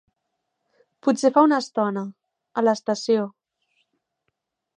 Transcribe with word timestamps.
Potser 1.07 1.31
fa 1.35 1.43
una 1.49 1.59
estona, 1.65 2.05
a 2.55 2.65
l'estació. 2.67 3.29